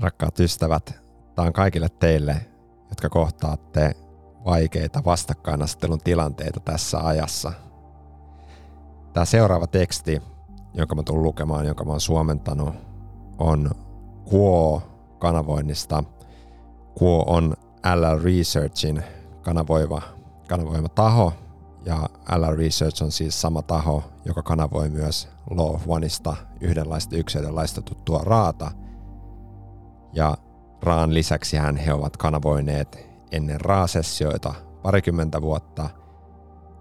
[0.00, 1.00] Rakkaat ystävät,
[1.34, 2.46] tämä on kaikille teille,
[2.90, 3.94] jotka kohtaatte
[4.44, 7.52] vaikeita vastakkainasettelun tilanteita tässä ajassa.
[9.12, 10.22] Tämä seuraava teksti,
[10.74, 12.74] jonka mä tulen lukemaan, jonka mä oon suomentanut,
[13.38, 13.70] on
[14.32, 16.04] Quo-kanavoinnista.
[17.02, 17.56] Quo on
[17.94, 19.02] LL Researchin
[19.42, 20.02] kanavoiva,
[20.48, 21.32] kanavoima taho,
[21.84, 28.20] ja LL Research on siis sama taho, joka kanavoi myös Law Oneista yhdenlaista yksilölaista tuttua
[28.24, 28.70] raata.
[30.16, 30.36] Ja
[30.82, 35.90] Raan lisäksi hän he ovat kanavoineet ennen raasessioita parikymmentä vuotta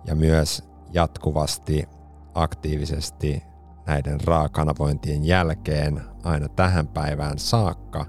[0.05, 1.90] ja myös jatkuvasti
[2.34, 3.43] aktiivisesti
[3.88, 8.05] näiden raakanavointien jälkeen aina tähän päivään saakka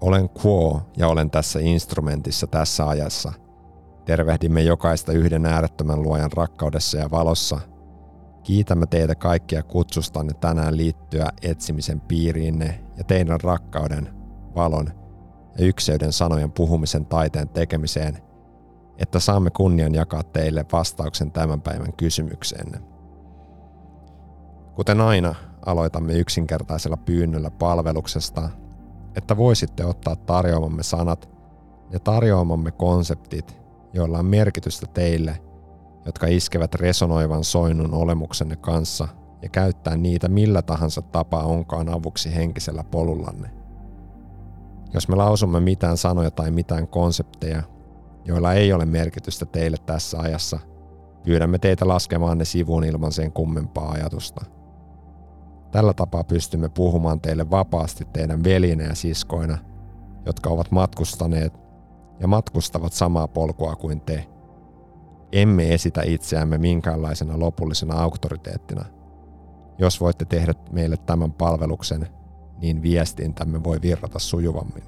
[0.00, 3.32] Olen Quo ja olen tässä instrumentissa tässä ajassa.
[4.04, 7.60] Tervehdimme jokaista yhden äärettömän luojan rakkaudessa ja valossa.
[8.42, 14.08] Kiitämme teitä kaikkia kutsustanne tänään liittyä etsimisen piiriinne ja teidän rakkauden,
[14.54, 14.86] valon
[15.58, 18.18] ja ykseyden sanojen puhumisen taiteen tekemiseen,
[18.98, 22.89] että saamme kunnian jakaa teille vastauksen tämän päivän kysymykseenne.
[24.80, 25.34] Kuten aina,
[25.66, 28.48] aloitamme yksinkertaisella pyynnöllä palveluksesta,
[29.16, 31.30] että voisitte ottaa tarjoamamme sanat
[31.90, 33.60] ja tarjoamamme konseptit,
[33.92, 35.38] joilla on merkitystä teille,
[36.06, 39.08] jotka iskevät resonoivan soinnun olemuksenne kanssa
[39.42, 43.50] ja käyttää niitä millä tahansa tapaa onkaan avuksi henkisellä polullanne.
[44.94, 47.62] Jos me lausumme mitään sanoja tai mitään konsepteja,
[48.24, 50.58] joilla ei ole merkitystä teille tässä ajassa,
[51.24, 54.44] pyydämme teitä laskemaan ne sivuun ilman sen kummempaa ajatusta–
[55.70, 59.58] Tällä tapaa pystymme puhumaan teille vapaasti teidän veljinä ja siskoina,
[60.26, 61.52] jotka ovat matkustaneet
[62.20, 64.26] ja matkustavat samaa polkua kuin te.
[65.32, 68.84] Emme esitä itseämme minkäänlaisena lopullisena auktoriteettina.
[69.78, 72.08] Jos voitte tehdä meille tämän palveluksen,
[72.60, 74.84] niin viestintämme voi virrata sujuvammin.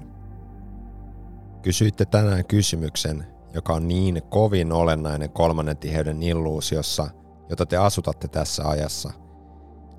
[1.61, 7.07] Kysyitte tänään kysymyksen, joka on niin kovin olennainen kolmannen tiheyden illuusiossa,
[7.49, 9.13] jota te asutatte tässä ajassa–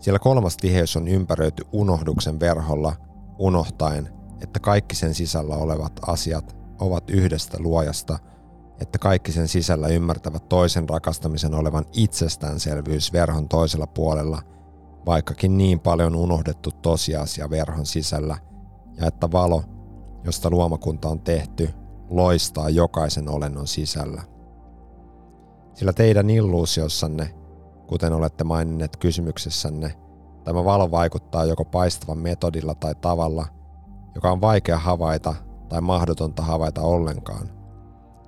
[0.04, 2.96] siellä kolmas tiheys on ympäröity unohduksen verholla,
[3.38, 4.08] unohtaen,
[4.42, 8.18] että kaikki sen sisällä olevat asiat ovat yhdestä luojasta,
[8.80, 14.42] että kaikki sen sisällä ymmärtävät toisen rakastamisen olevan itsestäänselvyys verhon toisella puolella,
[15.06, 18.38] vaikkakin niin paljon unohdettu tosiasia verhon sisällä,
[19.00, 19.62] ja että valo,
[20.24, 21.70] josta luomakunta on tehty,
[22.10, 24.22] loistaa jokaisen olennon sisällä.
[25.74, 27.43] Sillä teidän illuusiossanne
[27.86, 29.94] Kuten olette maininneet kysymyksessänne,
[30.44, 33.46] tämä valo vaikuttaa joko paistavan metodilla tai tavalla,
[34.14, 35.34] joka on vaikea havaita
[35.68, 37.50] tai mahdotonta havaita ollenkaan.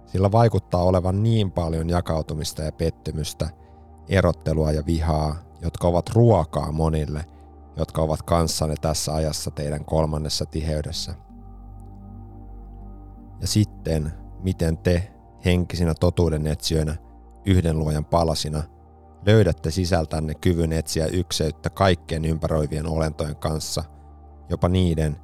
[0.06, 3.48] Sillä vaikuttaa olevan niin paljon jakautumista ja pettymystä,
[4.08, 7.24] erottelua ja vihaa, jotka ovat ruokaa monille,
[7.76, 11.14] jotka ovat kanssanne tässä ajassa teidän kolmannessa tiheydessä.
[13.40, 14.12] Ja sitten,
[14.42, 15.12] miten te,
[15.44, 16.96] henkisinä totuuden etsijöinä,
[17.46, 18.62] yhden luojan palasina–
[19.26, 23.84] löydätte sisältänne kyvyn etsiä ykseyttä kaikkien ympäröivien olentojen kanssa,
[24.48, 25.16] jopa niiden,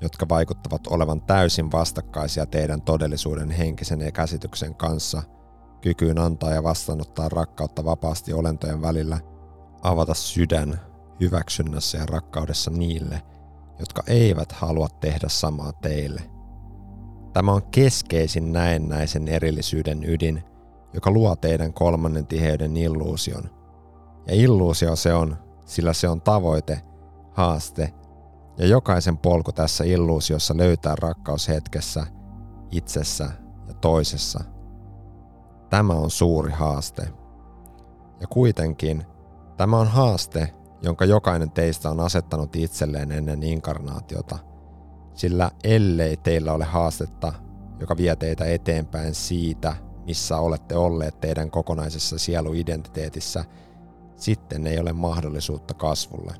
[0.00, 5.22] jotka vaikuttavat olevan täysin vastakkaisia teidän todellisuuden henkisen ja käsityksen kanssa,
[5.80, 9.18] kykyyn antaa ja vastaanottaa rakkautta vapaasti olentojen välillä,
[9.82, 10.80] avata sydän
[11.20, 13.22] hyväksynnässä ja rakkaudessa niille,
[13.78, 16.22] jotka eivät halua tehdä samaa teille.
[17.32, 20.44] Tämä on keskeisin näennäisen erillisyyden ydin,
[20.94, 23.50] joka luo teidän kolmannen tiheyden illuusion.
[24.26, 26.80] Ja illuusio se on, sillä se on tavoite,
[27.32, 27.94] haaste
[28.58, 32.06] ja jokaisen polku tässä illuusiossa löytää rakkaus hetkessä,
[32.70, 33.30] itsessä
[33.68, 34.44] ja toisessa.
[35.70, 37.08] Tämä on suuri haaste.
[38.20, 39.06] Ja kuitenkin
[39.56, 44.38] tämä on haaste, jonka jokainen teistä on asettanut itselleen ennen inkarnaatiota,
[45.14, 47.32] sillä ellei teillä ole haastetta,
[47.80, 49.76] joka vie teitä eteenpäin siitä,
[50.10, 53.44] missä olette olleet teidän kokonaisessa sieluidentiteetissä,
[54.16, 56.34] sitten ei ole mahdollisuutta kasvulle.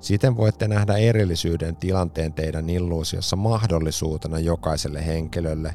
[0.00, 5.74] Siten voitte nähdä erillisyyden tilanteen teidän illuusiossa mahdollisuutena jokaiselle henkilölle,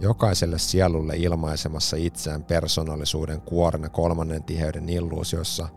[0.00, 5.68] jokaiselle sielulle ilmaisemassa itseään persoonallisuuden kuorena kolmannen tiheyden illuusiossa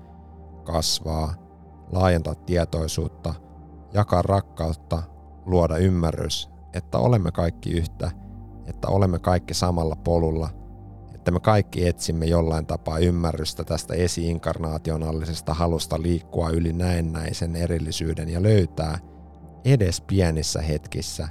[0.63, 1.33] kasvaa,
[1.91, 3.33] laajentaa tietoisuutta,
[3.93, 5.03] jakaa rakkautta,
[5.45, 8.11] luoda ymmärrys, että olemme kaikki yhtä,
[8.69, 10.49] että olemme kaikki samalla polulla,
[11.15, 18.43] että me kaikki etsimme jollain tapaa ymmärrystä tästä esiinkarnaationallisesta halusta liikkua yli näennäisen erillisyyden ja
[18.43, 18.99] löytää
[19.65, 21.29] edes pienissä hetkissä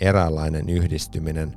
[0.00, 1.56] eräänlainen yhdistyminen,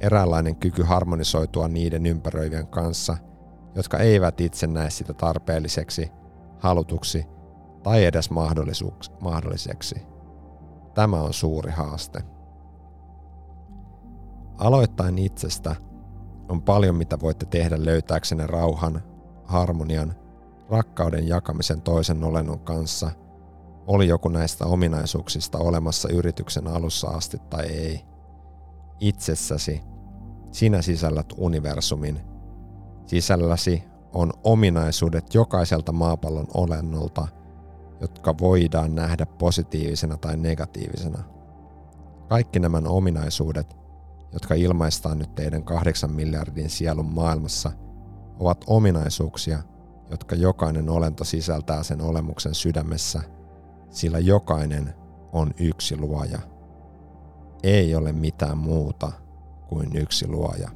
[0.00, 3.16] eräänlainen kyky harmonisoitua niiden ympäröivien kanssa,
[3.74, 6.10] jotka eivät itse näe sitä tarpeelliseksi,
[6.58, 7.26] halutuksi
[7.82, 8.30] tai edes
[9.20, 10.02] mahdolliseksi.
[10.94, 12.22] Tämä on suuri haaste.
[14.58, 15.76] Aloittain itsestä
[16.48, 19.02] on paljon mitä voitte tehdä löytääksenne rauhan,
[19.44, 20.14] harmonian,
[20.70, 23.10] rakkauden jakamisen toisen olennon kanssa,
[23.86, 28.04] oli joku näistä ominaisuuksista olemassa yrityksen alussa asti tai ei.
[29.00, 29.82] Itsessäsi,
[30.50, 32.20] sinä sisällät universumin.
[33.06, 33.82] Sisälläsi
[34.12, 37.28] on ominaisuudet jokaiselta maapallon olennolta,
[38.00, 41.24] jotka voidaan nähdä positiivisena tai negatiivisena.
[42.28, 43.81] Kaikki nämä ominaisuudet
[44.32, 47.72] jotka ilmaistaan nyt teidän kahdeksan miljardin sielun maailmassa,
[48.38, 49.58] ovat ominaisuuksia,
[50.10, 53.22] jotka jokainen olento sisältää sen olemuksen sydämessä,
[53.90, 54.94] sillä jokainen
[55.32, 56.38] on yksi luoja.
[57.62, 59.12] Ei ole mitään muuta
[59.68, 60.70] kuin yksi luoja.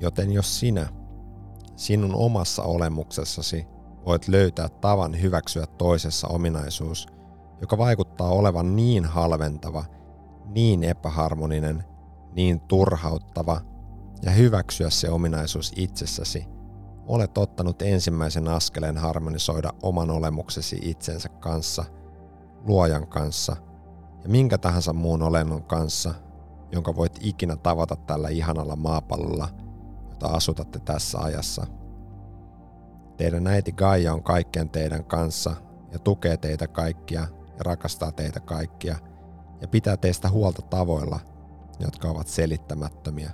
[0.00, 0.86] Joten jos sinä,
[1.76, 3.66] sinun omassa olemuksessasi,
[4.06, 7.06] voit löytää tavan hyväksyä toisessa ominaisuus,
[7.60, 9.84] joka vaikuttaa olevan niin halventava,
[10.46, 11.84] niin epäharmoninen
[12.36, 13.60] niin turhauttava
[14.22, 16.46] ja hyväksyä se ominaisuus itsessäsi,
[17.06, 21.84] olet ottanut ensimmäisen askeleen harmonisoida oman olemuksesi itsensä kanssa,
[22.64, 23.56] luojan kanssa
[24.22, 26.14] ja minkä tahansa muun olennon kanssa,
[26.72, 29.48] jonka voit ikinä tavata tällä ihanalla maapallolla,
[30.08, 31.66] jota asutatte tässä ajassa.
[33.16, 35.56] Teidän äiti Gaia on kaikkien teidän kanssa
[35.92, 37.20] ja tukee teitä kaikkia
[37.58, 38.96] ja rakastaa teitä kaikkia
[39.60, 41.20] ja pitää teistä huolta tavoilla–
[41.80, 43.30] jotka ovat selittämättömiä.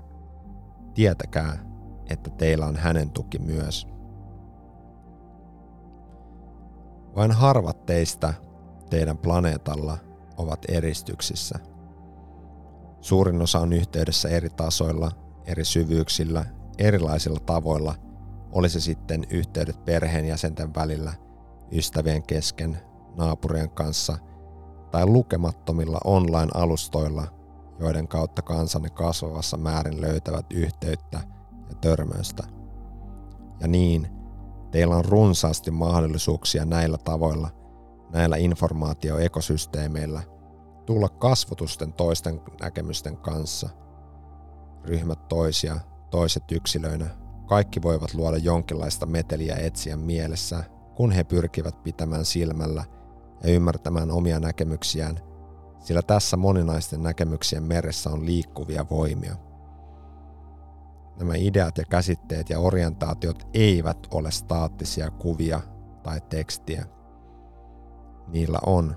[0.95, 1.59] Tietäkää,
[2.11, 3.87] että teillä on hänen tuki myös.
[7.17, 8.35] Vain harvat teistä
[8.91, 9.99] teidän planeetalla
[10.37, 11.59] ovat eristyksissä.
[13.01, 15.13] Suurin osa on yhteydessä eri tasoilla,
[15.47, 16.45] eri syvyyksillä,
[16.79, 17.95] erilaisilla tavoilla,
[18.53, 21.13] oli se sitten yhteydet perheenjäsenten välillä,
[21.73, 22.79] ystävien kesken,
[23.17, 24.19] naapurien kanssa
[24.91, 27.27] tai lukemattomilla online-alustoilla–
[27.79, 31.21] joiden kautta kansanne kasvavassa määrin löytävät yhteyttä
[31.69, 32.43] ja törmäystä.
[33.61, 34.09] Ja niin,
[34.71, 37.51] teillä on runsaasti mahdollisuuksia näillä tavoilla,
[38.13, 40.23] näillä informaatioekosysteemeillä,
[40.87, 43.69] tulla kasvotusten toisten näkemysten kanssa.
[44.85, 47.07] Ryhmät toisia, toiset yksilöinä,
[47.47, 50.65] kaikki voivat luoda jonkinlaista meteliä etsiä mielessä,
[50.97, 52.85] kun he pyrkivät pitämään silmällä
[53.43, 55.21] ja ymmärtämään omia näkemyksiään–
[55.83, 59.37] sillä tässä moninaisten näkemyksien meressä on liikkuvia voimia.
[61.19, 65.61] Nämä ideat ja käsitteet ja orientaatiot eivät ole staattisia kuvia
[66.03, 66.87] tai tekstiä.
[68.29, 68.97] Niillä on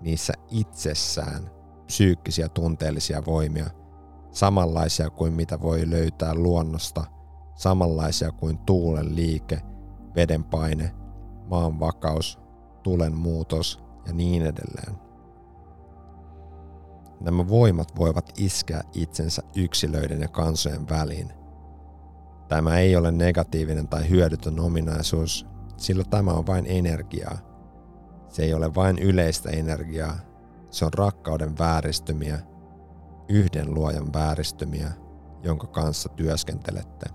[0.00, 1.50] niissä itsessään
[1.86, 3.66] psyykkisiä tunteellisia voimia,
[4.30, 7.04] samanlaisia kuin mitä voi löytää luonnosta,
[7.54, 9.60] samanlaisia kuin tuulen liike,
[10.14, 10.94] veden paine,
[11.46, 12.38] maan vakaus,
[12.82, 15.03] tulen muutos ja niin edelleen.
[17.24, 21.32] Nämä voimat voivat iskeä itsensä yksilöiden ja kansojen väliin.
[22.48, 27.38] Tämä ei ole negatiivinen tai hyödytön ominaisuus, sillä tämä on vain energiaa.
[28.28, 30.16] Se ei ole vain yleistä energiaa,
[30.70, 32.38] se on rakkauden vääristymiä,
[33.28, 34.92] yhden luojan vääristymiä,
[35.42, 37.06] jonka kanssa työskentelette.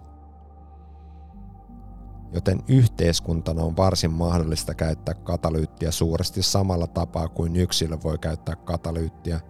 [2.34, 9.40] Joten yhteiskuntana on varsin mahdollista käyttää katalyyttiä suuresti samalla tapaa kuin yksilö voi käyttää katalyyttiä–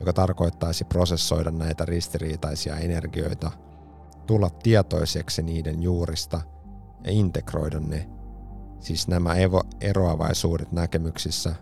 [0.00, 3.50] joka tarkoittaisi prosessoida näitä ristiriitaisia energioita,
[4.26, 6.40] tulla tietoiseksi niiden juurista
[7.04, 8.08] ja integroida ne,
[8.80, 9.34] siis nämä
[9.80, 11.54] eroavaisuudet näkemyksissä,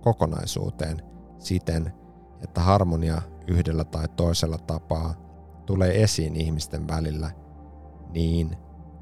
[0.00, 1.02] kokonaisuuteen
[1.38, 1.92] siten,
[2.40, 5.14] että harmonia yhdellä tai toisella tapaa
[5.66, 7.30] tulee esiin ihmisten välillä
[8.10, 8.56] niin,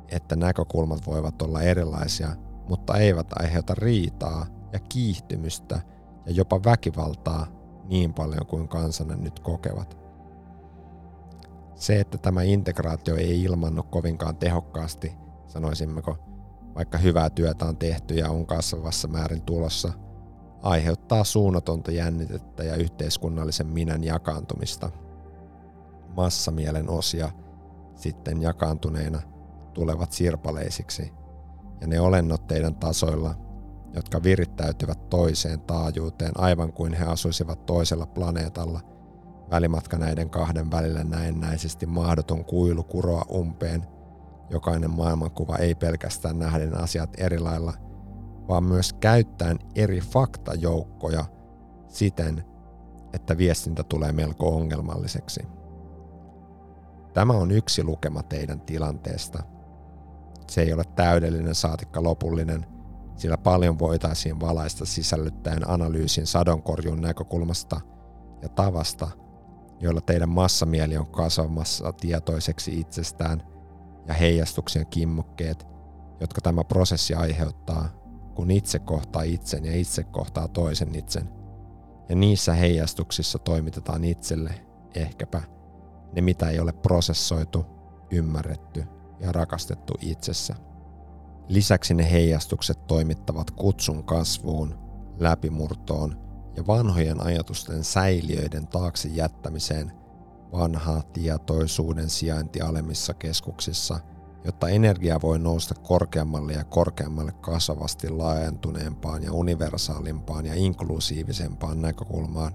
[0.09, 2.29] että näkökulmat voivat olla erilaisia,
[2.69, 5.81] mutta eivät aiheuta riitaa ja kiihtymystä
[6.27, 7.47] ja jopa väkivaltaa
[7.89, 9.99] niin paljon kuin kansana nyt kokevat.
[11.75, 15.13] Se, että tämä integraatio ei ilmannu kovinkaan tehokkaasti,
[15.47, 16.19] sanoisimmeko,
[16.75, 19.93] vaikka hyvää työtä on tehty ja on kasvavassa määrin tulossa,
[20.63, 24.91] aiheuttaa suunnatonta jännitettä ja yhteiskunnallisen minän jakaantumista.
[26.17, 27.31] Massamielen osia
[27.95, 29.21] sitten jakaantuneina
[29.75, 31.13] tulevat sirpaleisiksi,
[31.81, 33.35] ja ne olennot teidän tasoilla,
[33.95, 38.81] jotka virittäytyvät toiseen taajuuteen aivan kuin he asuisivat toisella planeetalla,
[39.51, 43.87] välimatka näiden kahden välillä näennäisesti mahdoton kuilu kuroa umpeen,
[44.51, 47.73] jokainen maailmankuva ei pelkästään nähden asiat eri lailla,
[48.49, 51.25] vaan myös käyttäen eri faktajoukkoja
[51.89, 52.45] siten,
[53.13, 55.41] että viestintä tulee melko ongelmalliseksi.
[57.13, 59.43] Tämä on yksi lukema teidän tilanteesta.
[60.51, 62.67] Se ei ole täydellinen saatikka lopullinen,
[63.17, 67.81] sillä paljon voitaisiin valaista sisällyttäen analyysin sadonkorjun näkökulmasta
[68.43, 69.09] ja tavasta,
[69.81, 73.43] joilla teidän massamieli on kasvamassa tietoiseksi itsestään
[74.07, 75.67] ja heijastuksien kimmokkeet,
[76.21, 77.89] jotka tämä prosessi aiheuttaa,
[78.35, 81.29] kun itse kohtaa itsen ja itse kohtaa toisen itsen.
[82.09, 84.55] Ja niissä heijastuksissa toimitetaan itselle
[84.95, 85.43] ehkäpä
[86.13, 87.67] ne, mitä ei ole prosessoitu,
[88.11, 88.85] ymmärretty
[89.21, 90.55] ja rakastettu itsessä.
[91.49, 94.75] Lisäksi ne heijastukset toimittavat kutsun kasvuun,
[95.19, 96.19] läpimurtoon
[96.57, 99.93] ja vanhojen ajatusten säiliöiden taakse jättämiseen
[100.53, 104.01] vanhaa tietoisuuden sijainti alemmissa keskuksissa,
[104.45, 112.55] jotta energia voi nousta korkeammalle ja korkeammalle kasvavasti laajentuneempaan ja universaalimpaan ja inklusiivisempaan näkökulmaan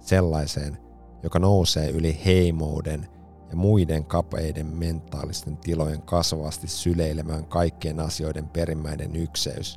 [0.00, 0.78] sellaiseen,
[1.22, 3.08] joka nousee yli heimouden
[3.50, 9.76] ja muiden kapeiden mentaalisten tilojen kasvavasti syleilemään kaikkien asioiden perimmäinen ykseys.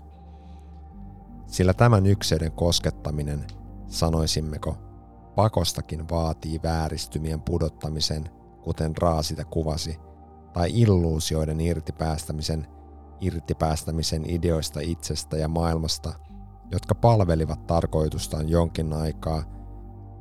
[1.47, 3.47] Sillä tämän ykseyden koskettaminen,
[3.87, 4.77] sanoisimmeko,
[5.35, 8.29] pakostakin vaatii vääristymien pudottamisen,
[8.63, 9.99] kuten Raasita kuvasi,
[10.53, 12.67] tai illuusioiden irtipäästämisen,
[13.21, 16.13] irtipäästämisen ideoista itsestä ja maailmasta,
[16.71, 19.43] jotka palvelivat tarkoitustaan jonkin aikaa–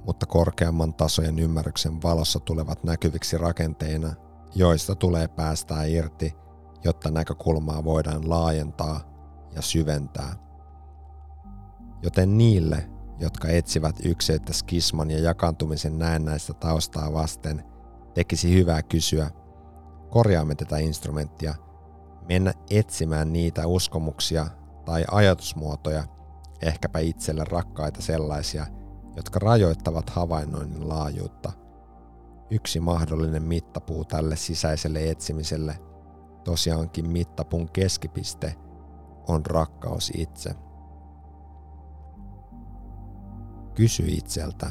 [0.08, 4.14] mutta korkeamman tasojen ymmärryksen valossa tulevat näkyviksi rakenteina,
[4.54, 6.34] joista tulee päästää irti,
[6.84, 9.00] jotta näkökulmaa voidaan laajentaa
[9.54, 10.36] ja syventää.
[12.02, 17.64] Joten niille, jotka etsivät ykseyttä skisman ja jakantumisen näennäistä taustaa vasten,
[18.14, 19.30] tekisi hyvää kysyä,
[20.10, 21.54] korjaamme tätä instrumenttia,
[22.28, 24.46] mennä etsimään niitä uskomuksia
[24.84, 26.04] tai ajatusmuotoja,
[26.62, 28.66] ehkäpä itselle rakkaita sellaisia–
[29.16, 31.52] jotka rajoittavat havainnoinnin laajuutta.
[32.50, 35.78] Yksi mahdollinen mittapuu tälle sisäiselle etsimiselle,
[36.44, 38.54] tosiaankin mittapuun keskipiste,
[39.28, 40.54] on rakkaus itse.
[43.74, 44.70] Kysy itseltä,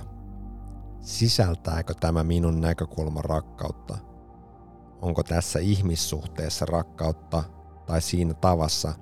[1.01, 3.97] sisältääkö tämä minun näkökulma rakkautta?
[5.01, 7.43] Onko tässä ihmissuhteessa rakkautta
[7.85, 8.93] tai siinä tavassa,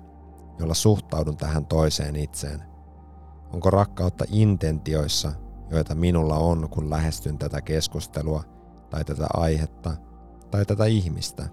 [0.58, 2.62] jolla suhtaudun tähän toiseen itseen–
[3.52, 5.32] Onko rakkautta intentioissa,
[5.70, 8.44] joita minulla on, kun lähestyn tätä keskustelua
[8.90, 9.96] tai tätä aihetta
[10.50, 11.48] tai tätä ihmistä?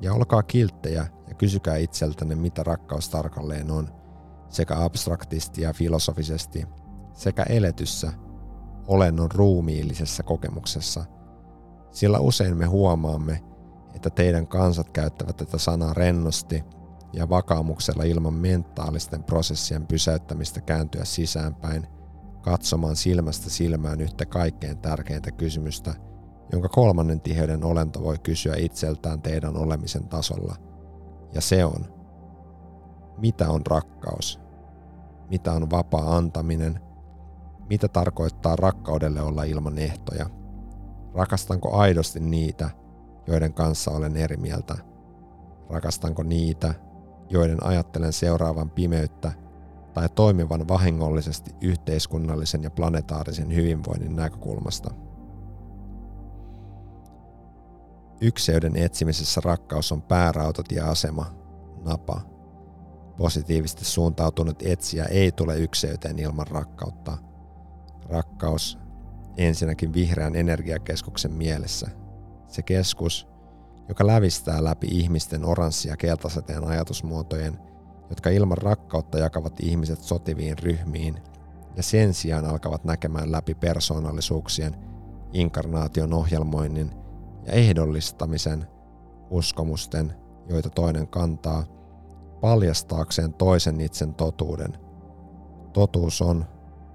[0.00, 3.88] Ja olkaa kilttejä ja kysykää itseltänne, mitä rakkaus tarkalleen on,
[4.48, 6.66] sekä abstraktisti ja filosofisesti,
[7.12, 8.12] sekä eletyssä,
[8.86, 11.04] olennon ruumiillisessa kokemuksessa.
[11.90, 13.42] Sillä usein me huomaamme,
[13.94, 16.64] että teidän kansat käyttävät tätä sanaa rennosti–
[17.16, 21.86] ja vakaumuksella ilman mentaalisten prosessien pysäyttämistä kääntyä sisäänpäin,
[22.42, 25.94] katsomaan silmästä silmään yhtä kaikkein tärkeintä kysymystä,
[26.52, 30.56] jonka kolmannen tiheyden olento voi kysyä itseltään teidän olemisen tasolla.
[31.34, 31.94] Ja se on,
[33.18, 34.40] mitä on rakkaus?
[35.30, 36.80] Mitä on vapaa antaminen?
[37.68, 40.26] Mitä tarkoittaa rakkaudelle olla ilman ehtoja?
[41.14, 42.70] Rakastanko aidosti niitä,
[43.26, 44.74] joiden kanssa olen eri mieltä?
[45.70, 46.74] Rakastanko niitä,
[47.30, 49.32] joiden ajattelen seuraavan pimeyttä
[49.94, 54.90] tai toimivan vahingollisesti yhteiskunnallisen ja planetaarisen hyvinvoinnin näkökulmasta.
[58.20, 61.26] Ykseyden etsimisessä rakkaus on päärautatieasema,
[61.84, 62.20] napa.
[63.16, 67.18] Positiivisesti suuntautunut etsiä ei tule ykseyteen ilman rakkautta.
[68.08, 68.78] Rakkaus
[69.36, 71.90] ensinnäkin vihreän energiakeskuksen mielessä.
[72.48, 73.28] Se keskus,
[73.88, 77.58] joka lävistää läpi ihmisten oranssi- ja keltaisateen ajatusmuotojen,
[78.10, 81.22] jotka ilman rakkautta jakavat ihmiset sotiviin ryhmiin,
[81.76, 84.76] ja sen sijaan alkavat näkemään läpi persoonallisuuksien,
[85.32, 86.90] inkarnaation ohjelmoinnin
[87.46, 88.66] ja ehdollistamisen,
[89.30, 90.12] uskomusten,
[90.48, 91.64] joita toinen kantaa,
[92.40, 94.78] paljastaakseen toisen itsen totuuden.
[95.72, 96.44] Totuus on,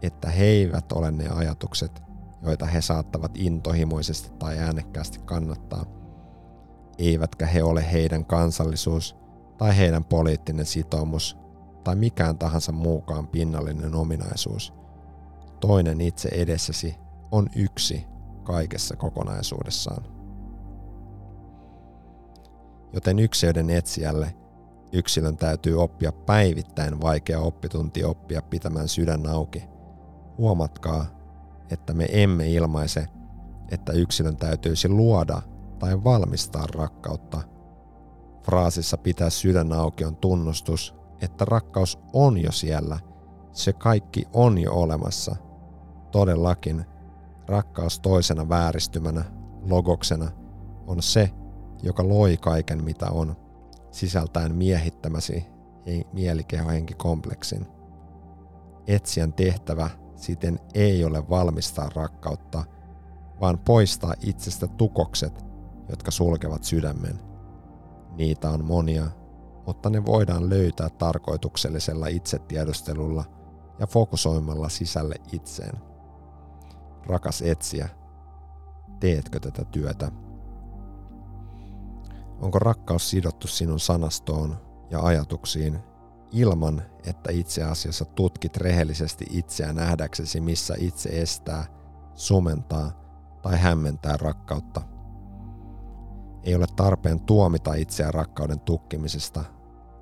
[0.01, 2.01] että he eivät ole ne ajatukset,
[2.41, 5.85] joita he saattavat intohimoisesti tai äänekkäästi kannattaa,
[6.97, 9.15] eivätkä he ole heidän kansallisuus
[9.57, 11.37] tai heidän poliittinen sitoumus
[11.83, 14.73] tai mikään tahansa muukaan pinnallinen ominaisuus.
[15.59, 16.95] Toinen itse edessäsi
[17.31, 18.05] on yksi
[18.43, 20.03] kaikessa kokonaisuudessaan.
[22.93, 24.35] Joten yksilöiden etsijälle
[24.93, 29.63] yksilön täytyy oppia päivittäin vaikea oppitunti oppia pitämään sydän auki.
[30.37, 31.05] Huomatkaa,
[31.71, 33.07] että me emme ilmaise,
[33.71, 35.41] että yksilön täytyisi luoda
[35.81, 37.41] tai valmistaa rakkautta.
[38.43, 42.99] Fraasissa pitää sydän auki on tunnustus, että rakkaus on jo siellä.
[43.51, 45.35] Se kaikki on jo olemassa.
[46.11, 46.85] Todellakin,
[47.47, 49.23] rakkaus toisena vääristymänä,
[49.69, 50.31] logoksena,
[50.87, 51.29] on se,
[51.83, 53.35] joka loi kaiken mitä on,
[53.91, 55.45] sisältäen miehittämäsi
[56.13, 57.67] mielikehohenkikompleksin.
[58.87, 62.63] Etsijän tehtävä siten ei ole valmistaa rakkautta,
[63.41, 65.50] vaan poistaa itsestä tukokset,
[65.91, 67.19] jotka sulkevat sydämen.
[68.17, 69.07] Niitä on monia,
[69.67, 73.25] mutta ne voidaan löytää tarkoituksellisella itsetiedustelulla
[73.79, 75.77] ja fokusoimalla sisälle itseen.
[77.05, 77.89] Rakas etsiä,
[78.99, 80.11] teetkö tätä työtä?
[82.41, 84.57] Onko rakkaus sidottu sinun sanastoon
[84.89, 85.79] ja ajatuksiin
[86.31, 91.65] ilman, että itse asiassa tutkit rehellisesti itseä nähdäksesi, missä itse estää,
[92.13, 92.91] sumentaa
[93.41, 94.90] tai hämmentää rakkautta?
[96.43, 99.43] Ei ole tarpeen tuomita itseä rakkauden tukkimisesta,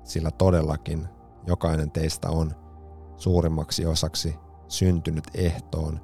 [0.04, 1.08] sillä todellakin
[1.46, 2.54] jokainen teistä on
[3.16, 6.00] suurimmaksi osaksi syntynyt ehtoon,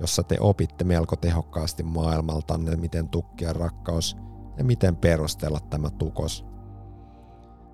[0.00, 4.16] jossa te opitte melko tehokkaasti maailmaltanne, miten tukkia rakkaus
[4.56, 6.46] ja miten perustella tämä tukos.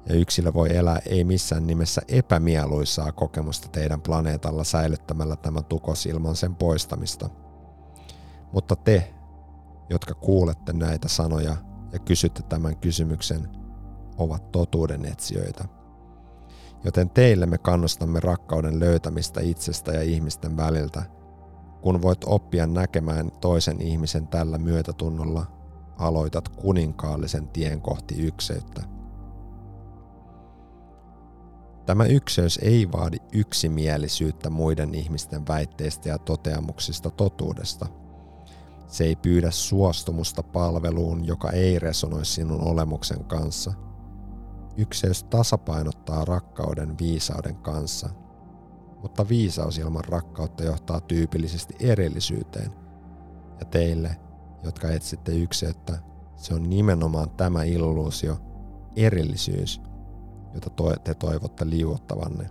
[0.08, 6.36] Ja yksilö voi elää ei missään nimessä epämieluisaa kokemusta teidän planeetalla säilyttämällä tämä tukos ilman
[6.36, 7.30] sen poistamista.
[8.52, 9.14] Mutta te,
[9.90, 11.56] jotka kuulette näitä sanoja
[11.92, 13.48] ja kysytte tämän kysymyksen,
[14.16, 15.64] ovat totuuden etsijöitä.
[16.84, 21.02] Joten teille me kannustamme rakkauden löytämistä itsestä ja ihmisten väliltä,
[21.80, 25.46] kun voit oppia näkemään toisen ihmisen tällä myötätunnolla,
[25.98, 28.82] aloitat kuninkaallisen tien kohti ykseyttä.
[31.86, 37.86] Tämä ykseys ei vaadi yksimielisyyttä muiden ihmisten väitteistä ja toteamuksista totuudesta–
[38.96, 43.72] se ei pyydä suostumusta palveluun, joka ei resonoi sinun olemuksen kanssa.
[44.76, 48.08] Ykseys tasapainottaa rakkauden viisauden kanssa,
[49.02, 52.72] mutta viisaus ilman rakkautta johtaa tyypillisesti erillisyyteen.
[53.60, 54.16] Ja teille,
[54.62, 55.98] jotka etsitte ykseyttä,
[56.36, 58.38] se on nimenomaan tämä illuusio,
[58.96, 59.80] erillisyys,
[60.54, 60.70] jota
[61.04, 62.50] te toivotte liuottavanne.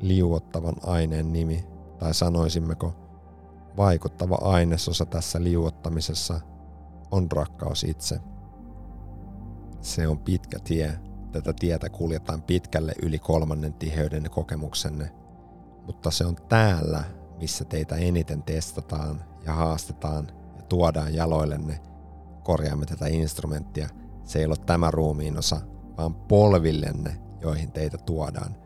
[0.00, 1.64] Liuottavan aineen nimi,
[1.98, 2.94] tai sanoisimmeko–
[3.76, 6.40] vaikuttava ainesosa tässä liuottamisessa
[7.10, 8.20] on rakkaus itse.
[9.80, 10.98] Se on pitkä tie.
[11.32, 15.12] Tätä tietä kuljetaan pitkälle yli kolmannen tiheyden kokemuksenne,
[15.86, 17.04] mutta se on täällä,
[17.38, 21.80] missä teitä eniten testataan ja haastetaan ja tuodaan jaloillenne.
[22.42, 23.88] Korjaamme tätä instrumenttia.
[24.24, 25.60] Se ei ole tämä ruumiin osa,
[25.98, 28.56] vaan polvillenne, joihin teitä tuodaan.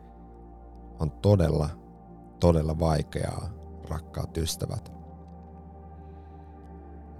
[0.99, 1.69] On todella,
[2.39, 3.49] todella vaikeaa,
[3.89, 5.00] rakkaat ystävät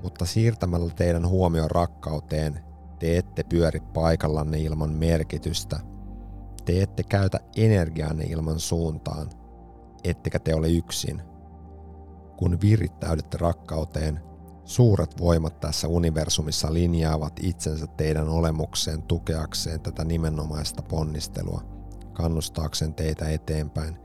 [0.04, 2.60] mutta siirtämällä teidän huomioon rakkauteen
[3.02, 5.80] te ette pyöri paikallanne ilman merkitystä.
[6.66, 9.30] Te ette käytä energiaanne ilman suuntaan,
[10.04, 11.22] ettekä te ole yksin.
[12.38, 14.20] Kun virittäydytte rakkauteen,
[14.64, 21.62] suuret voimat tässä universumissa linjaavat itsensä teidän olemukseen tukeakseen tätä nimenomaista ponnistelua,
[22.14, 23.98] kannustaakseen teitä eteenpäin,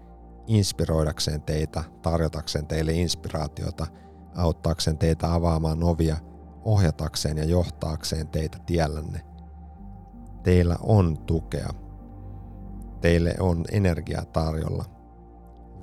[0.47, 3.87] inspiroidakseen teitä, tarjotakseen teille inspiraatiota–
[4.37, 6.17] auttaakseen teitä avaamaan ovia,
[6.65, 9.21] ohjatakseen ja johtaakseen teitä tiellänne.
[10.43, 11.69] Teillä on tukea.
[13.01, 14.85] Teille on energiaa tarjolla.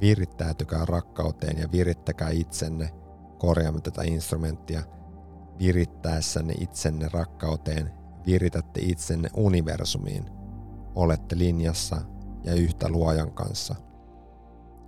[0.02, 2.90] Virittäytykää rakkauteen ja virittäkää itsenne,
[3.38, 4.82] korjaamme tätä instrumenttia,
[5.60, 7.92] virittäessänne itsenne rakkauteen,
[8.26, 10.26] viritätte itsenne universumiin.
[10.96, 12.02] Olette linjassa
[12.44, 13.76] ja yhtä luojan kanssa.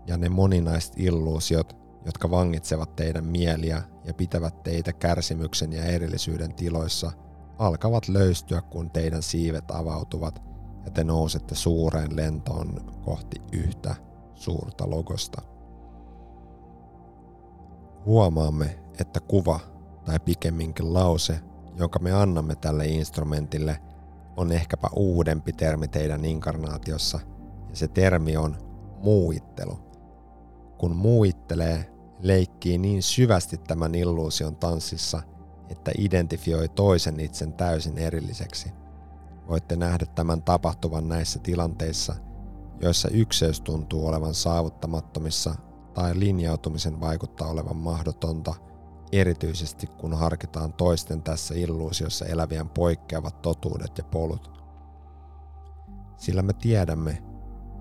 [0.08, 7.12] Ja ne moninaiset illuusiot, jotka vangitsevat teidän mieliä ja pitävät teitä kärsimyksen ja erillisyyden tiloissa,
[7.58, 10.42] alkavat löystyä, kun teidän siivet avautuvat
[10.86, 13.96] ja te nousette suureen lentoon kohti yhtä
[14.36, 15.42] suurta logosta.
[18.06, 19.60] Huomaamme, että kuva
[20.06, 21.40] tai pikemminkin lause,
[21.78, 23.80] jonka me annamme tälle instrumentille,
[24.38, 27.20] on ehkäpä uudempi termi teidän inkarnaatiossa,
[27.70, 28.58] ja se termi on
[29.04, 29.80] muuittelu.
[30.78, 35.22] Kun muittelee, leikkii niin syvästi tämän illuusion tanssissa,
[35.70, 38.70] että identifioi toisen itsen täysin erilliseksi.
[39.48, 42.16] Voitte nähdä tämän tapahtuvan näissä tilanteissa,
[42.82, 45.56] joissa ykseys tuntuu olevan saavuttamattomissa
[45.94, 48.54] tai linjautumisen vaikuttaa olevan mahdotonta,
[49.12, 54.52] erityisesti kun harkitaan toisten tässä illuusiossa elävien poikkeavat totuudet ja polut.
[56.18, 57.24] Sillä me tiedämme,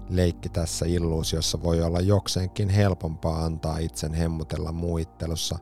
[0.08, 1.62] leikki tässä illuusiossa.
[1.62, 5.58] Voi olla jokseenkin helpompaa antaa itsen hemmutella muittelussa,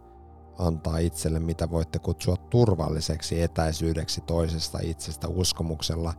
[0.58, 6.14] antaa itselle mitä voitte kutsua turvalliseksi etäisyydeksi toisesta itsestä uskomuksella,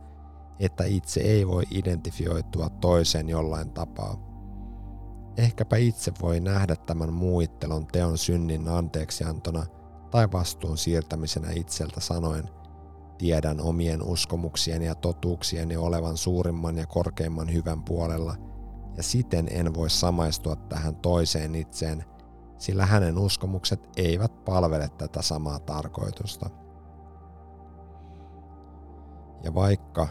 [0.60, 4.34] että itse ei voi identifioitua toiseen jollain tapaa.
[5.36, 9.66] Ehkäpä itse voi nähdä tämän muittelon teon synnin anteeksiantona
[10.10, 12.44] tai vastuun siirtämisenä itseltä sanoen,
[13.18, 18.36] tiedän omien uskomuksien ja totuuksieni olevan suurimman ja korkeimman hyvän puolella,
[18.96, 22.04] ja siten en voi samaistua tähän toiseen itseen,
[22.58, 26.50] sillä hänen uskomukset eivät palvele tätä samaa tarkoitusta.
[29.42, 30.08] Ja vaikka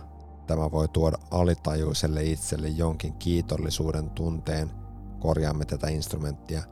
[0.47, 4.71] tämä voi tuoda alitajuiselle itselle jonkin kiitollisuuden tunteen–
[5.23, 6.63] korjaamme tätä instrumenttia,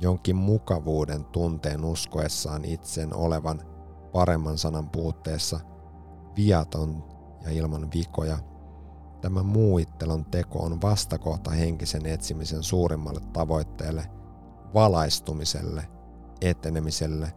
[0.00, 3.60] jonkin mukavuuden tunteen uskoessaan itsen olevan
[4.12, 5.60] paremman sanan puutteessa,
[6.36, 7.04] viaton
[7.44, 8.38] ja ilman vikoja.
[9.20, 14.04] Tämä muuttelun teko on vastakohta henkisen etsimisen suurimmalle tavoitteelle,
[14.74, 15.88] valaistumiselle,
[16.40, 17.32] etenemiselle,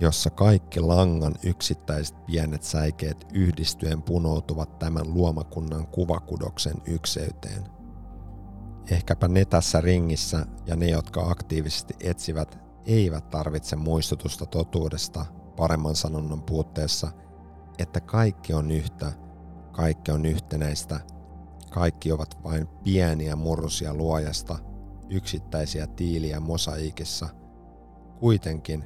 [0.00, 7.64] jossa kaikki langan yksittäiset pienet säikeet yhdistyen punoutuvat tämän luomakunnan kuvakudoksen ykseyteen.
[8.90, 16.42] Ehkäpä ne tässä ringissä ja ne, jotka aktiivisesti etsivät, eivät tarvitse muistutusta totuudesta paremman sanonnan
[16.42, 17.12] puutteessa,
[17.78, 19.12] että kaikki on yhtä,
[19.72, 21.00] kaikki on yhtenäistä,
[21.70, 24.58] kaikki ovat vain pieniä murrusia luojasta,
[25.10, 27.28] yksittäisiä tiiliä mosaikissa.
[28.20, 28.84] Kuitenkin,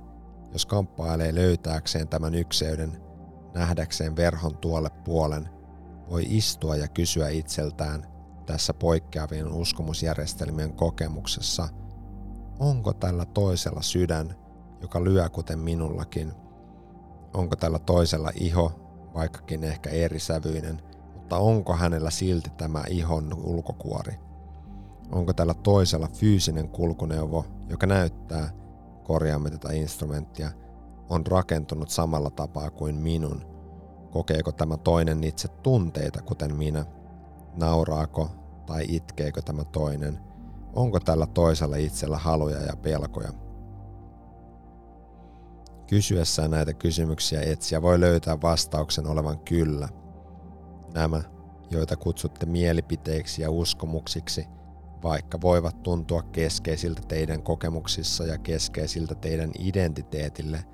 [0.52, 3.02] jos kamppailee löytääkseen tämän ykseyden,
[3.54, 5.48] nähdäkseen verhon tuolle puolen,
[6.10, 8.06] voi istua ja kysyä itseltään–
[8.46, 11.68] tässä poikkeavien uskomusjärjestelmien kokemuksessa,
[12.58, 14.34] onko tällä toisella sydän,
[14.80, 16.32] joka lyö kuten minullakin?
[17.36, 18.72] Onko tällä toisella iho,
[19.14, 20.82] vaikkakin ehkä eri sävyinen,
[21.14, 24.14] mutta onko hänellä silti tämä ihon ulkokuori?
[25.12, 28.50] Onko tällä toisella fyysinen kulkuneuvo, joka näyttää,
[29.04, 30.50] korjaamme tätä instrumenttia,
[31.08, 33.44] on rakentunut samalla tapaa kuin minun?
[34.10, 36.84] Kokeeko tämä toinen itse tunteita kuten minä?
[37.56, 38.30] Nauraako
[38.66, 40.18] tai itkeekö tämä toinen?
[40.74, 43.45] Onko tällä toisella itsellä haluja ja pelkoja?
[45.86, 49.88] Kysyessään näitä kysymyksiä etsiä voi löytää vastauksen olevan kyllä.
[50.94, 51.22] Nämä,
[51.70, 54.46] joita kutsutte mielipiteiksi ja uskomuksiksi,
[55.02, 60.64] vaikka voivat tuntua keskeisiltä teidän kokemuksissa ja keskeisiltä teidän identiteetille,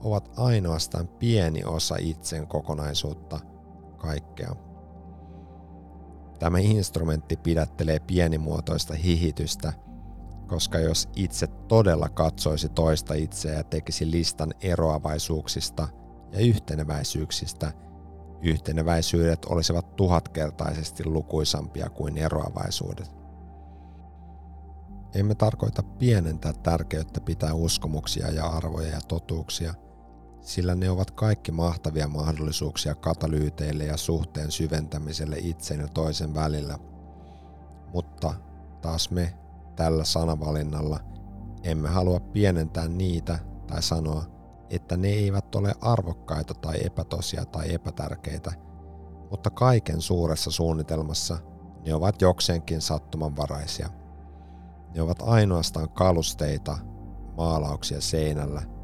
[0.00, 3.40] ovat ainoastaan pieni osa itsen kokonaisuutta,
[3.96, 4.56] kaikkea.
[6.38, 9.72] Tämä instrumentti pidättelee pienimuotoista hihitystä,
[10.46, 15.88] koska jos itse todella katsoisi toista itseä ja tekisi listan eroavaisuuksista
[16.32, 17.72] ja yhteneväisyyksistä,
[18.42, 23.10] yhteneväisyydet olisivat tuhatkertaisesti lukuisampia kuin eroavaisuudet.
[25.14, 29.74] Emme tarkoita pienentää tärkeyttä pitää uskomuksia ja arvoja ja totuuksia–
[30.44, 36.78] sillä ne ovat kaikki mahtavia mahdollisuuksia katalyyteille ja suhteen syventämiselle itsen ja toisen välillä.
[37.92, 38.34] Mutta
[38.82, 39.34] taas me
[39.76, 41.00] tällä sanavalinnalla
[41.62, 44.24] emme halua pienentää niitä tai sanoa,
[44.70, 48.52] että ne eivät ole arvokkaita tai epätosia tai epätärkeitä,
[49.30, 51.38] mutta kaiken suuressa suunnitelmassa
[51.86, 53.88] ne ovat jokseenkin sattumanvaraisia.
[54.94, 56.78] Ne ovat ainoastaan kalusteita,
[57.36, 58.62] maalauksia seinällä–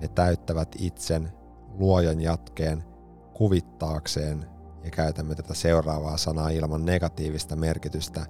[0.00, 1.32] ne täyttävät itsen
[1.78, 2.84] luojan jatkeen
[3.34, 4.46] kuvittaakseen,
[4.84, 8.26] ja käytämme tätä seuraavaa sanaa ilman negatiivista merkitystä,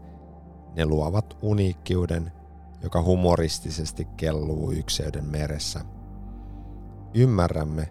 [0.76, 2.32] ne luovat uniikkiuden,
[2.82, 5.80] joka humoristisesti kelluu ykseyden meressä.
[7.14, 7.88] Ymmärrämme,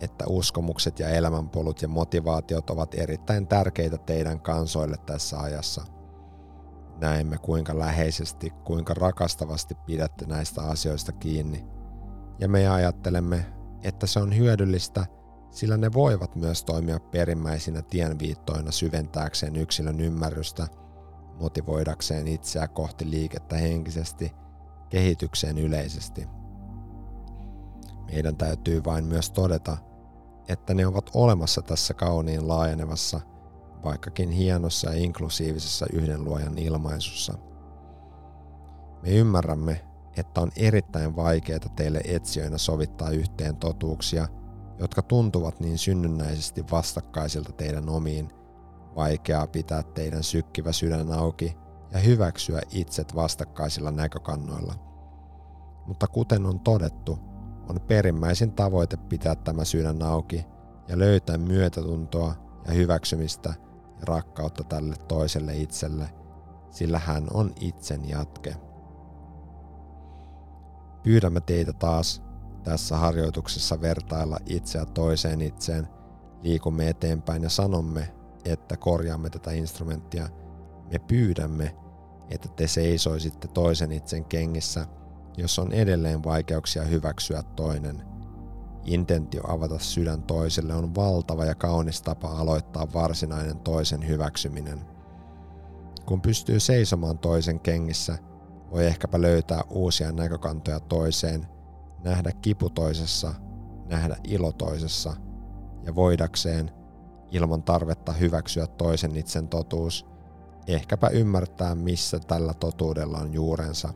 [0.00, 5.84] että uskomukset ja elämänpolut ja motivaatiot ovat erittäin tärkeitä teidän kansoille tässä ajassa.
[7.00, 11.64] Näemme kuinka läheisesti, kuinka rakastavasti pidätte näistä asioista kiinni–
[12.40, 13.46] ja me ajattelemme,
[13.82, 15.06] että se on hyödyllistä,
[15.50, 20.66] sillä ne voivat myös toimia perimmäisinä tienviittoina syventääkseen yksilön ymmärrystä,
[21.40, 24.32] motivoidakseen itseä kohti liikettä henkisesti,
[24.88, 26.26] kehitykseen yleisesti.
[28.12, 29.76] Meidän täytyy vain myös todeta,
[30.48, 33.20] että ne ovat olemassa tässä kauniin laajenevassa,
[33.84, 37.34] vaikkakin hienossa ja inklusiivisessa yhden luojan ilmaisussa.
[39.02, 39.84] Me ymmärrämme,
[40.16, 44.28] että on erittäin vaikeaa teille etsijöinä sovittaa yhteen totuuksia,
[44.78, 48.30] jotka tuntuvat niin synnynnäisesti vastakkaisilta teidän omiin,
[48.98, 51.56] vaikeaa pitää teidän sykkivä sydän auki
[51.92, 54.74] ja hyväksyä itset vastakkaisilla näkökannoilla.
[55.86, 57.18] Mutta kuten on todettu,
[57.68, 60.46] on perimmäisin tavoite pitää tämä sydän auki
[60.88, 62.34] ja löytää myötätuntoa
[62.66, 63.54] ja hyväksymistä
[64.00, 66.10] ja rakkautta tälle toiselle itselle,
[66.70, 68.56] sillä hän on itsen jatke.
[71.02, 72.22] Pyydämme teitä taas
[72.64, 75.88] tässä harjoituksessa vertailla itseä toiseen itseen,
[76.42, 78.17] liikumme eteenpäin ja sanomme,
[78.50, 80.28] että korjaamme tätä instrumenttia.
[80.92, 81.76] Me pyydämme,
[82.30, 84.86] että te seisoisitte toisen itsen kengissä,
[85.36, 88.02] jos on edelleen vaikeuksia hyväksyä toinen.
[88.84, 94.80] Intentio avata sydän toiselle on valtava ja kaunis tapa aloittaa varsinainen toisen hyväksyminen.
[96.06, 98.18] Kun pystyy seisomaan toisen kengissä,
[98.70, 101.46] voi ehkäpä löytää uusia näkökantoja toiseen,
[102.04, 103.34] nähdä kipu toisessa,
[103.86, 105.16] nähdä ilo toisessa
[105.82, 106.70] ja voidakseen,
[107.30, 110.06] ilman tarvetta hyväksyä toisen itsen totuus,
[110.66, 113.94] ehkäpä ymmärtää missä tällä totuudella on juurensa.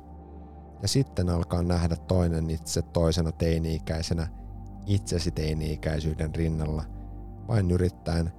[0.82, 4.28] Ja sitten alkaa nähdä toinen itse toisena teini-ikäisenä
[4.86, 6.84] itsesi teini-ikäisyyden rinnalla,
[7.48, 8.32] vain yrittäen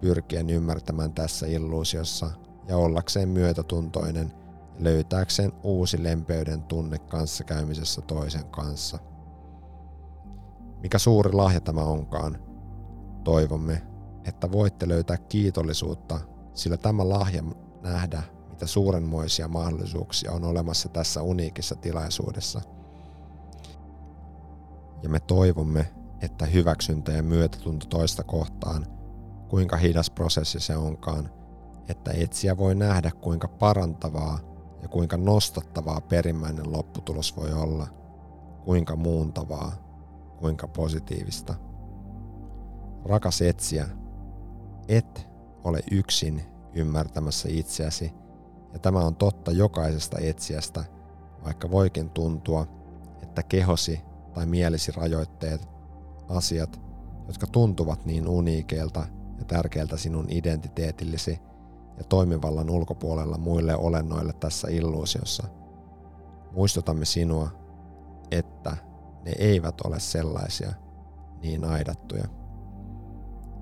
[0.00, 2.30] pyrkien ymmärtämään tässä illuusiossa
[2.68, 4.32] ja ollakseen myötätuntoinen–
[4.78, 8.98] löytääkseen uusi lempeyden tunne kanssakäymisessä toisen kanssa.
[10.80, 12.38] Mikä suuri lahja tämä onkaan,
[13.24, 13.82] toivomme,
[14.28, 16.20] että voitte löytää kiitollisuutta,
[16.54, 17.42] sillä tämä lahja
[17.82, 22.60] nähdä, mitä suurenmoisia mahdollisuuksia on olemassa tässä uniikissa tilaisuudessa.
[25.02, 28.86] Ja me toivomme, että hyväksyntä ja myötätunto toista kohtaan,
[29.48, 31.30] kuinka hidas prosessi se onkaan,
[31.88, 34.38] että etsiä voi nähdä kuinka parantavaa
[34.82, 37.86] ja kuinka nostattavaa perimmäinen lopputulos voi olla,
[38.64, 39.72] kuinka muuntavaa,
[40.38, 41.54] kuinka positiivista.
[43.04, 43.88] Rakas etsiä,
[44.88, 45.28] et
[45.64, 46.42] ole yksin
[46.74, 48.12] ymmärtämässä itseäsi,
[48.72, 50.84] ja tämä on totta jokaisesta etsiästä,
[51.44, 52.66] vaikka voikin tuntua,
[53.22, 54.00] että kehosi
[54.34, 55.68] tai mielisi rajoitteet,
[56.28, 56.80] asiat,
[57.26, 59.06] jotka tuntuvat niin uniikeilta
[59.38, 61.38] ja tärkeältä sinun identiteetillesi,
[61.98, 65.48] ja toimivallan ulkopuolella muille olennoille tässä illuusiossa.
[66.52, 67.50] Muistutamme sinua,
[68.30, 68.76] että
[69.24, 70.72] ne eivät ole sellaisia
[71.42, 72.24] niin aidattuja.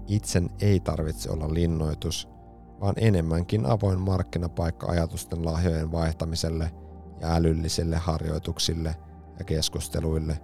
[0.07, 2.29] Itsen ei tarvitse olla linnoitus,
[2.81, 6.71] vaan enemmänkin avoin markkinapaikka ajatusten lahjojen vaihtamiselle
[7.21, 8.97] ja älyllisille harjoituksille
[9.39, 10.39] ja keskusteluille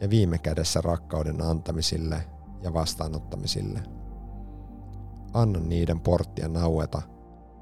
[0.00, 2.22] ja viime kädessä rakkauden antamisille
[2.62, 3.82] ja vastaanottamisille.
[5.32, 7.02] Anna niiden porttia naueta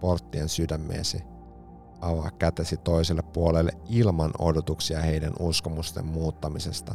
[0.00, 1.22] porttien sydämeesi.
[2.00, 6.94] Avaa kätesi toiselle puolelle ilman odotuksia heidän uskomusten muuttamisesta.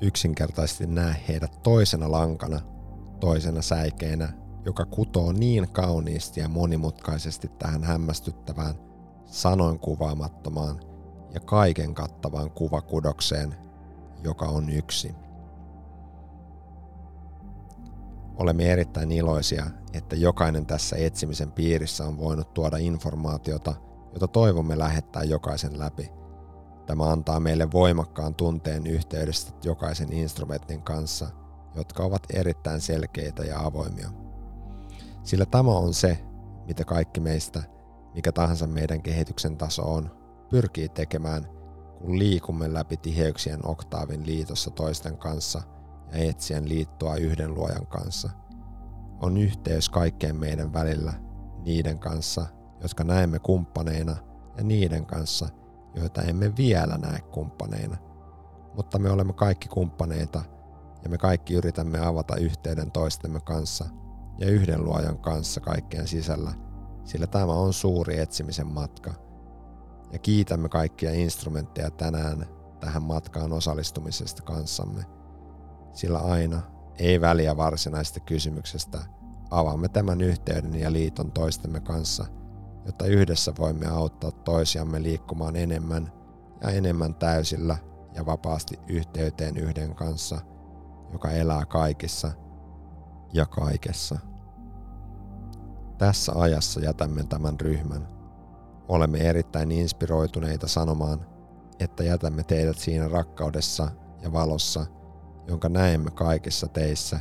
[0.00, 2.60] Yksinkertaisesti näe heidät toisena lankana,
[3.24, 4.32] toisena säikeenä,
[4.64, 8.74] joka kutoo niin kauniisti ja monimutkaisesti tähän hämmästyttävään,
[9.24, 10.80] sanoin kuvaamattomaan
[11.34, 13.54] ja kaiken kattavaan kuvakudokseen,
[14.24, 15.14] joka on yksi.
[18.36, 23.74] Olemme erittäin iloisia, että jokainen tässä etsimisen piirissä on voinut tuoda informaatiota,
[24.12, 26.12] jota toivomme lähettää jokaisen läpi.
[26.86, 31.43] Tämä antaa meille voimakkaan tunteen yhteydestä jokaisen instrumentin kanssa,
[31.74, 34.10] jotka ovat erittäin selkeitä ja avoimia.
[35.22, 36.18] Sillä tämä on se,
[36.66, 37.62] mitä kaikki meistä,
[38.14, 40.10] mikä tahansa meidän kehityksen taso on,
[40.50, 41.46] pyrkii tekemään,
[41.98, 45.62] kun liikumme läpi tiheyksien oktaavin liitossa toisten kanssa–
[46.14, 48.30] ja etsien liittoa yhden luojan kanssa.
[49.20, 51.12] On yhteys kaikkeen meidän välillä
[51.64, 52.46] niiden kanssa,
[52.82, 54.16] jotka näemme kumppaneina
[54.56, 55.48] ja niiden kanssa,
[55.94, 57.96] joita emme vielä näe kumppaneina.
[58.76, 60.42] Mutta me olemme kaikki kumppaneita
[61.04, 63.84] ja me kaikki yritämme avata yhteyden toistemme kanssa
[64.38, 66.52] ja yhden luojan kanssa kaikkien sisällä,
[67.04, 69.14] sillä tämä on suuri etsimisen matka.
[70.12, 72.46] Ja kiitämme kaikkia instrumentteja tänään
[72.80, 75.04] tähän matkaan osallistumisesta kanssamme
[75.92, 76.62] sillä aina,
[76.98, 78.98] ei väliä varsinaisesta kysymyksestä,
[79.50, 82.26] avaamme tämän yhteyden ja liiton toistemme kanssa,
[82.86, 86.12] jotta yhdessä voimme auttaa toisiamme liikkumaan enemmän
[86.60, 87.76] ja enemmän täysillä
[88.14, 90.40] ja vapaasti yhteyteen yhden kanssa,
[91.14, 92.30] joka elää kaikissa
[93.32, 94.18] ja kaikessa.
[95.98, 98.08] Tässä ajassa jätämme tämän ryhmän.
[98.88, 101.26] Olemme erittäin inspiroituneita sanomaan,
[101.80, 103.90] että jätämme teidät siinä rakkaudessa
[104.22, 104.86] ja valossa,
[105.48, 107.20] jonka näemme kaikissa teissä,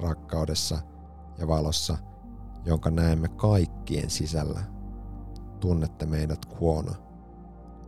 [0.00, 0.78] rakkaudessa
[1.38, 1.98] ja valossa,
[2.64, 4.60] jonka näemme kaikkien sisällä.
[5.60, 6.94] Tunnette meidät kuona.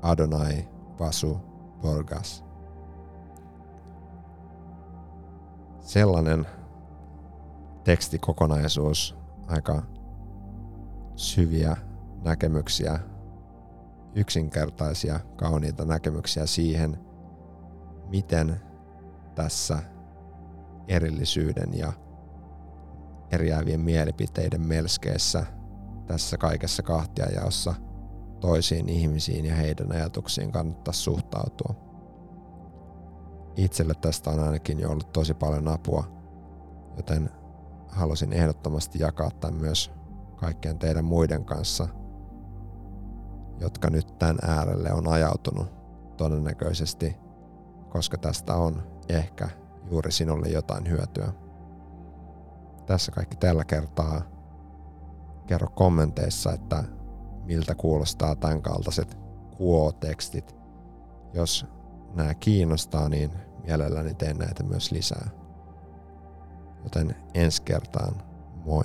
[0.02, 0.68] Adonai
[1.00, 1.40] Vasu
[1.82, 2.45] Borgas.
[5.86, 6.46] Sellainen
[7.84, 9.82] tekstikokonaisuus, aika
[11.16, 11.76] syviä
[12.24, 13.00] näkemyksiä,
[14.14, 16.98] yksinkertaisia, kauniita näkemyksiä siihen,
[18.08, 18.60] miten
[19.34, 19.78] tässä
[20.88, 21.92] erillisyyden ja
[23.30, 25.46] eriävien mielipiteiden melskeessä
[26.06, 27.74] tässä kaikessa kahtiajaossa
[28.40, 31.74] toisiin ihmisiin ja heidän ajatuksiin kannattaa suhtautua.
[33.56, 36.04] Itselle tästä on ainakin jo ollut tosi paljon apua,
[36.96, 37.30] joten
[37.88, 39.92] halusin ehdottomasti jakaa tämän myös
[40.36, 41.88] kaikkien teidän muiden kanssa,
[43.60, 45.66] jotka nyt tämän äärelle on ajautunut
[46.16, 47.16] todennäköisesti,
[47.88, 49.48] koska tästä on ehkä
[49.90, 51.32] juuri sinulle jotain hyötyä.
[52.86, 54.22] Tässä kaikki tällä kertaa.
[55.46, 56.84] Kerro kommenteissa, että
[57.44, 59.18] miltä kuulostaa tämän kaltaiset
[59.56, 60.56] kuo-tekstit.
[61.32, 61.66] Jos
[62.14, 63.30] nämä kiinnostaa, niin
[63.66, 65.28] mielelläni teen näitä myös lisää.
[66.84, 68.22] Joten ensi kertaan,
[68.64, 68.84] moi!